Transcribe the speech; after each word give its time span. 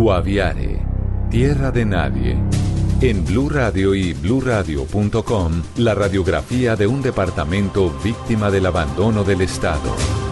Guaviare, 0.00 0.78
tierra 1.28 1.70
de 1.70 1.84
nadie. 1.84 2.38
En 3.02 3.22
Blue 3.22 3.50
Radio 3.50 3.94
y 3.94 4.14
bluradio.com, 4.14 5.62
la 5.76 5.94
radiografía 5.94 6.74
de 6.74 6.86
un 6.86 7.02
departamento 7.02 7.92
víctima 8.02 8.50
del 8.50 8.64
abandono 8.64 9.24
del 9.24 9.42
Estado. 9.42 10.29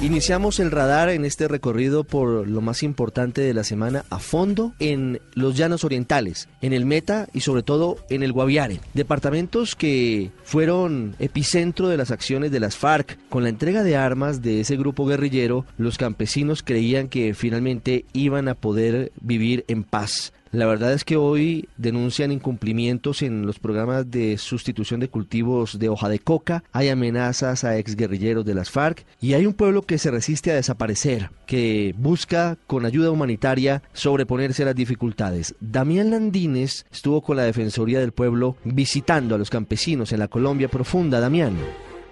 Iniciamos 0.00 0.60
el 0.60 0.70
radar 0.70 1.08
en 1.08 1.24
este 1.24 1.48
recorrido 1.48 2.04
por 2.04 2.46
lo 2.46 2.60
más 2.60 2.84
importante 2.84 3.40
de 3.40 3.52
la 3.52 3.64
semana 3.64 4.04
a 4.10 4.20
fondo 4.20 4.72
en 4.78 5.20
los 5.34 5.56
llanos 5.56 5.82
orientales, 5.82 6.48
en 6.62 6.72
el 6.72 6.86
Meta 6.86 7.28
y 7.32 7.40
sobre 7.40 7.64
todo 7.64 7.96
en 8.08 8.22
el 8.22 8.32
Guaviare. 8.32 8.80
Departamentos 8.94 9.74
que 9.74 10.30
fueron 10.44 11.16
epicentro 11.18 11.88
de 11.88 11.96
las 11.96 12.12
acciones 12.12 12.52
de 12.52 12.60
las 12.60 12.76
FARC. 12.76 13.18
Con 13.28 13.42
la 13.42 13.48
entrega 13.48 13.82
de 13.82 13.96
armas 13.96 14.40
de 14.40 14.60
ese 14.60 14.76
grupo 14.76 15.04
guerrillero, 15.04 15.66
los 15.78 15.98
campesinos 15.98 16.62
creían 16.62 17.08
que 17.08 17.34
finalmente 17.34 18.04
iban 18.12 18.46
a 18.46 18.54
poder 18.54 19.10
vivir 19.20 19.64
en 19.66 19.82
paz. 19.82 20.32
La 20.50 20.66
verdad 20.66 20.92
es 20.92 21.04
que 21.04 21.16
hoy 21.16 21.68
denuncian 21.76 22.32
incumplimientos 22.32 23.22
en 23.22 23.44
los 23.44 23.58
programas 23.58 24.10
de 24.10 24.38
sustitución 24.38 25.00
de 25.00 25.08
cultivos 25.08 25.78
de 25.78 25.88
hoja 25.88 26.08
de 26.08 26.18
coca, 26.18 26.64
hay 26.72 26.88
amenazas 26.88 27.64
a 27.64 27.76
exguerrilleros 27.76 28.44
de 28.44 28.54
las 28.54 28.70
FARC 28.70 29.04
y 29.20 29.34
hay 29.34 29.44
un 29.44 29.52
pueblo 29.52 29.82
que 29.82 29.98
se 29.98 30.10
resiste 30.10 30.50
a 30.50 30.54
desaparecer, 30.54 31.30
que 31.46 31.94
busca 31.98 32.56
con 32.66 32.86
ayuda 32.86 33.10
humanitaria 33.10 33.82
sobreponerse 33.92 34.62
a 34.62 34.66
las 34.66 34.74
dificultades. 34.74 35.54
Damián 35.60 36.10
Landines 36.10 36.86
estuvo 36.90 37.20
con 37.20 37.36
la 37.36 37.42
Defensoría 37.42 38.00
del 38.00 38.12
Pueblo 38.12 38.56
visitando 38.64 39.34
a 39.34 39.38
los 39.38 39.50
campesinos 39.50 40.12
en 40.12 40.20
la 40.20 40.28
Colombia 40.28 40.68
profunda. 40.68 41.20
Damián. 41.20 41.56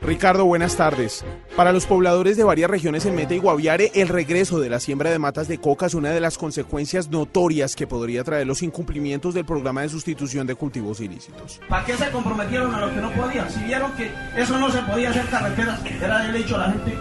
Ricardo, 0.03 0.45
buenas 0.45 0.77
tardes. 0.77 1.25
Para 1.57 1.73
los 1.73 1.87
pobladores 1.87 2.37
de 2.37 2.45
varias 2.45 2.71
regiones 2.71 3.07
en 3.07 3.15
Meta 3.15 3.35
y 3.35 3.39
Guaviare, 3.39 3.91
el 3.95 4.09
regreso 4.09 4.61
de 4.61 4.69
la 4.69 4.81
siembra 4.81 5.11
de 5.11 5.19
matas 5.19 5.49
de 5.49 5.59
coca 5.59 5.87
es 5.87 5.95
una 5.95 6.11
de 6.11 6.21
las 6.21 6.39
consecuencias 6.39 7.09
notorias 7.09 7.75
que 7.75 7.87
podría 7.87 8.23
traer 8.23 8.47
los 8.47 8.63
incumplimientos 8.63 9.35
del 9.35 9.45
programa 9.45 9.83
de 9.83 9.89
sustitución 9.89 10.47
de 10.47 10.55
cultivos 10.55 11.01
ilícitos. 11.01 11.61
¿Para 11.69 11.85
qué 11.85 11.97
se 11.97 12.11
comprometieron 12.11 12.75
a 12.75 12.81
lo 12.81 12.95
que 12.95 13.01
no 13.01 13.11
podían? 13.13 13.51
Si 13.51 13.65
vieron 13.65 13.93
que 13.93 14.11
eso 14.37 14.59
no 14.59 14.71
se 14.71 14.83
podía 14.83 15.11
hacer 15.11 15.27
carreteras, 15.27 15.81
era 15.85 16.29
el 16.29 16.37
hecho 16.37 16.57
a 16.57 16.59
la 16.59 16.73
gente 16.73 16.93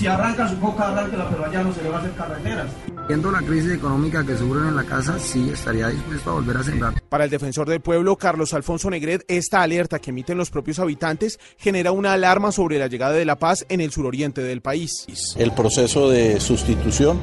si 0.00 0.06
arranca 0.06 0.48
su 0.48 0.58
coca, 0.58 0.88
arráncala, 0.88 1.28
pero 1.28 1.44
allá 1.44 1.62
no 1.62 1.72
se 1.74 1.82
le 1.82 1.90
va 1.90 1.96
a 1.96 2.00
hacer 2.00 2.12
carreteras. 2.12 2.66
Viendo 3.10 3.32
la 3.32 3.42
crisis 3.42 3.72
económica 3.72 4.24
que 4.24 4.36
sufren 4.36 4.68
en 4.68 4.76
la 4.76 4.84
casa, 4.84 5.18
sí 5.18 5.50
estaría 5.52 5.88
dispuesto 5.88 6.30
a 6.30 6.34
volver 6.34 6.58
a 6.58 6.62
sembrar. 6.62 7.02
Para 7.08 7.24
el 7.24 7.30
defensor 7.30 7.68
del 7.68 7.80
pueblo, 7.80 8.14
Carlos 8.14 8.54
Alfonso 8.54 8.88
Negret, 8.88 9.24
esta 9.26 9.62
alerta 9.62 9.98
que 9.98 10.10
emiten 10.10 10.38
los 10.38 10.48
propios 10.48 10.78
habitantes 10.78 11.40
genera 11.58 11.90
una 11.90 12.12
alarma 12.12 12.52
sobre 12.52 12.78
la 12.78 12.86
llegada 12.86 13.14
de 13.14 13.24
la 13.24 13.36
paz 13.36 13.66
en 13.68 13.80
el 13.80 13.90
suroriente 13.90 14.42
del 14.42 14.60
país. 14.60 15.08
El 15.36 15.50
proceso 15.50 16.08
de 16.08 16.38
sustitución 16.38 17.18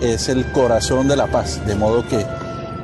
es 0.00 0.28
el 0.28 0.52
corazón 0.52 1.08
de 1.08 1.16
la 1.16 1.26
paz, 1.26 1.66
de 1.66 1.74
modo 1.74 2.06
que 2.06 2.24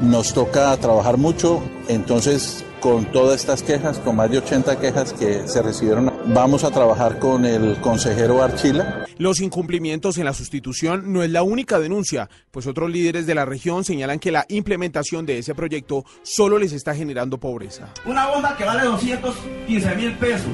nos 0.00 0.34
toca 0.34 0.76
trabajar 0.78 1.18
mucho, 1.18 1.62
entonces 1.86 2.64
con 2.80 3.04
todas 3.12 3.40
estas 3.40 3.62
quejas, 3.62 3.98
con 3.98 4.16
más 4.16 4.30
de 4.30 4.38
80 4.38 4.80
quejas 4.80 5.12
que 5.12 5.46
se 5.46 5.62
recibieron. 5.62 6.12
Vamos 6.26 6.64
a 6.64 6.70
trabajar 6.70 7.18
con 7.18 7.44
el 7.44 7.80
consejero 7.80 8.42
Archila. 8.42 9.06
Los 9.18 9.40
incumplimientos 9.40 10.18
en 10.18 10.24
la 10.24 10.32
sustitución 10.32 11.12
no 11.12 11.22
es 11.22 11.30
la 11.30 11.42
única 11.42 11.78
denuncia, 11.78 12.28
pues 12.50 12.66
otros 12.66 12.90
líderes 12.90 13.26
de 13.26 13.34
la 13.34 13.44
región 13.44 13.84
señalan 13.84 14.18
que 14.18 14.32
la 14.32 14.46
implementación 14.48 15.26
de 15.26 15.38
ese 15.38 15.54
proyecto 15.54 16.04
solo 16.22 16.58
les 16.58 16.72
está 16.72 16.94
generando 16.94 17.38
pobreza. 17.38 17.92
Una 18.06 18.28
bomba 18.28 18.56
que 18.56 18.64
vale 18.64 18.84
215 18.84 19.94
mil 19.96 20.14
pesos 20.14 20.52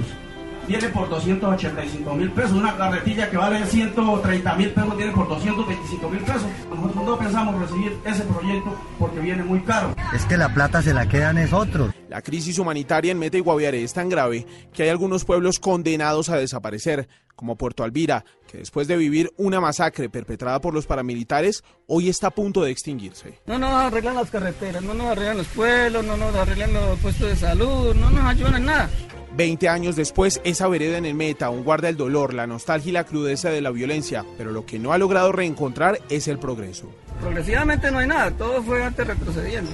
tiene 0.66 0.88
por 0.88 1.08
285 1.08 2.14
mil 2.14 2.30
pesos. 2.32 2.52
Una 2.52 2.76
carretilla 2.76 3.30
que 3.30 3.36
vale 3.36 3.64
130 3.64 4.54
mil 4.56 4.70
pesos 4.70 4.96
tiene 4.96 5.12
por 5.12 5.28
225 5.28 6.08
mil 6.10 6.20
pesos. 6.20 6.46
Nosotros 6.68 7.04
no 7.04 7.18
pensamos 7.18 7.60
recibir 7.60 7.96
ese 8.04 8.22
proyecto 8.24 8.76
porque 8.98 9.20
viene 9.20 9.42
muy 9.44 9.60
caro. 9.60 9.94
Es 10.14 10.24
que 10.24 10.36
la 10.36 10.52
plata 10.52 10.82
se 10.82 10.94
la 10.94 11.08
quedan 11.08 11.38
es 11.38 11.52
otros. 11.52 11.92
La 12.08 12.22
crisis 12.22 12.58
humanitaria 12.58 13.12
en 13.12 13.18
Meta 13.18 13.36
y 13.36 13.40
Guaviare 13.40 13.82
es 13.82 13.92
tan 13.92 14.08
grave 14.08 14.46
que 14.72 14.84
hay 14.84 14.88
algunos 14.88 15.24
pueblos 15.24 15.58
condenados 15.58 16.28
a 16.28 16.36
desaparecer, 16.36 17.08
como 17.34 17.56
Puerto 17.56 17.84
Alvira, 17.84 18.24
que 18.48 18.58
después 18.58 18.88
de 18.88 18.96
vivir 18.96 19.30
una 19.36 19.60
masacre 19.60 20.08
perpetrada 20.08 20.60
por 20.60 20.72
los 20.72 20.86
paramilitares, 20.86 21.62
hoy 21.86 22.08
está 22.08 22.28
a 22.28 22.30
punto 22.30 22.62
de 22.62 22.70
extinguirse. 22.70 23.40
No 23.46 23.58
nos 23.58 23.70
arreglan 23.70 24.14
las 24.14 24.30
carreteras, 24.30 24.82
no 24.82 24.94
nos 24.94 25.06
arreglan 25.08 25.38
los 25.38 25.48
pueblos, 25.48 26.04
no 26.04 26.16
nos 26.16 26.34
arreglan 26.34 26.72
los 26.72 26.98
puestos 27.00 27.28
de 27.28 27.36
salud, 27.36 27.94
no 27.94 28.10
nos 28.10 28.24
ayudan 28.24 28.56
en 28.56 28.64
nada. 28.64 28.90
Veinte 29.36 29.68
años 29.68 29.96
después, 29.96 30.40
esa 30.44 30.66
vereda 30.66 30.96
en 30.96 31.04
el 31.04 31.14
meta 31.14 31.46
aún 31.46 31.62
guarda 31.62 31.90
el 31.90 31.98
dolor, 31.98 32.32
la 32.32 32.46
nostalgia 32.46 32.88
y 32.88 32.92
la 32.92 33.04
crudeza 33.04 33.50
de 33.50 33.60
la 33.60 33.70
violencia, 33.70 34.24
pero 34.38 34.50
lo 34.50 34.64
que 34.64 34.78
no 34.78 34.94
ha 34.94 34.98
logrado 34.98 35.30
reencontrar 35.30 36.00
es 36.08 36.26
el 36.26 36.38
progreso. 36.38 36.90
Progresivamente 37.20 37.90
no 37.90 37.98
hay 37.98 38.06
nada, 38.06 38.30
todo 38.30 38.62
fue 38.62 38.82
antes 38.82 39.06
retrocediendo. 39.06 39.70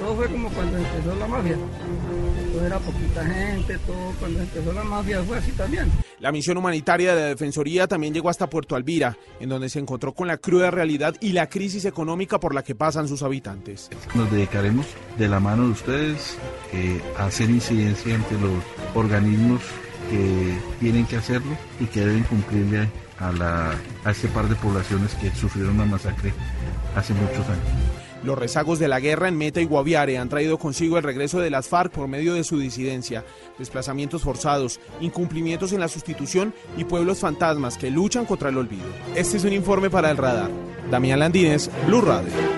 Todo 0.00 0.16
fue 0.16 0.26
como 0.26 0.48
cuando 0.48 0.78
empezó 0.78 1.14
la 1.14 1.28
mafia. 1.28 1.56
Todo 2.52 2.66
era 2.66 2.78
poquita 2.80 3.24
gente, 3.24 3.78
todo 3.86 4.14
cuando 4.18 4.40
empezó 4.40 4.72
la 4.72 4.82
mafia 4.82 5.22
fue 5.22 5.38
así 5.38 5.52
también. 5.52 5.92
La 6.20 6.32
misión 6.32 6.56
humanitaria 6.56 7.14
de 7.14 7.20
la 7.20 7.28
Defensoría 7.28 7.86
también 7.86 8.14
llegó 8.14 8.28
hasta 8.28 8.48
Puerto 8.48 8.76
Alvira, 8.76 9.16
en 9.40 9.48
donde 9.48 9.68
se 9.68 9.78
encontró 9.78 10.14
con 10.14 10.28
la 10.28 10.38
cruda 10.38 10.70
realidad 10.70 11.14
y 11.20 11.32
la 11.32 11.48
crisis 11.48 11.84
económica 11.84 12.38
por 12.38 12.54
la 12.54 12.62
que 12.62 12.74
pasan 12.74 13.08
sus 13.08 13.22
habitantes. 13.22 13.90
Nos 14.14 14.30
dedicaremos 14.30 14.86
de 15.18 15.28
la 15.28 15.40
mano 15.40 15.64
de 15.64 15.70
ustedes 15.70 16.38
eh, 16.72 17.00
a 17.18 17.26
hacer 17.26 17.50
incidencia 17.50 18.14
entre 18.14 18.38
los 18.40 18.62
organismos 18.94 19.60
que 20.10 20.56
tienen 20.80 21.06
que 21.06 21.16
hacerlo 21.16 21.56
y 21.80 21.86
que 21.86 22.00
deben 22.00 22.22
cumplirle 22.24 22.88
a, 23.18 23.32
la, 23.32 23.74
a 24.04 24.10
este 24.10 24.28
par 24.28 24.48
de 24.48 24.54
poblaciones 24.56 25.14
que 25.14 25.30
sufrieron 25.30 25.74
una 25.74 25.86
masacre 25.86 26.32
hace 26.94 27.14
muchos 27.14 27.46
años. 27.48 28.03
Los 28.24 28.38
rezagos 28.38 28.78
de 28.78 28.88
la 28.88 29.00
guerra 29.00 29.28
en 29.28 29.36
Meta 29.36 29.60
y 29.60 29.66
Guaviare 29.66 30.16
han 30.16 30.30
traído 30.30 30.56
consigo 30.56 30.96
el 30.96 31.02
regreso 31.02 31.40
de 31.40 31.50
las 31.50 31.68
FARC 31.68 31.92
por 31.92 32.08
medio 32.08 32.32
de 32.32 32.42
su 32.42 32.58
disidencia, 32.58 33.22
desplazamientos 33.58 34.22
forzados, 34.22 34.80
incumplimientos 35.02 35.74
en 35.74 35.80
la 35.80 35.88
sustitución 35.88 36.54
y 36.78 36.84
pueblos 36.84 37.20
fantasmas 37.20 37.76
que 37.76 37.90
luchan 37.90 38.24
contra 38.24 38.48
el 38.48 38.56
olvido. 38.56 38.86
Este 39.14 39.36
es 39.36 39.44
un 39.44 39.52
informe 39.52 39.90
para 39.90 40.10
el 40.10 40.16
radar. 40.16 40.50
Damián 40.90 41.18
Landines, 41.18 41.70
Blue 41.86 42.00
Radio. 42.00 42.54